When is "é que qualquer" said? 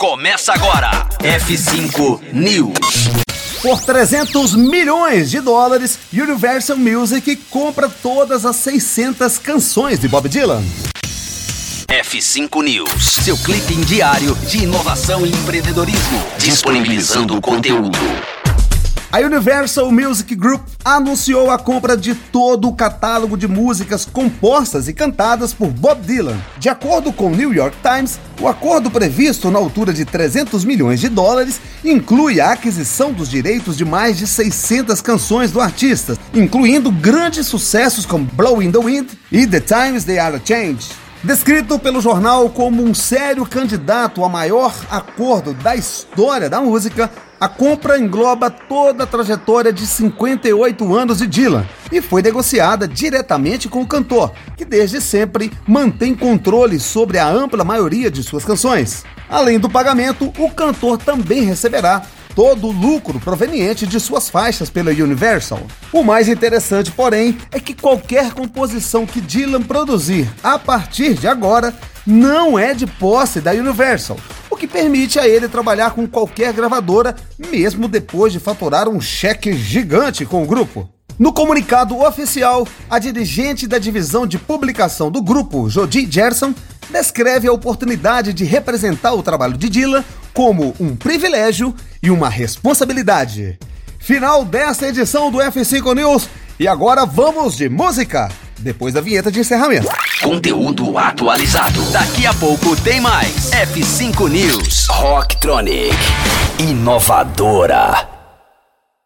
67.50-68.32